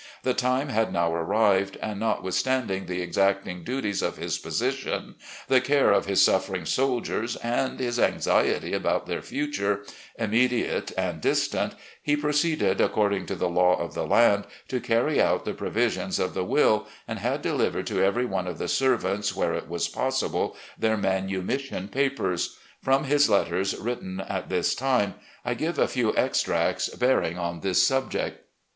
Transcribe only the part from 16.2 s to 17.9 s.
the will, and had delivered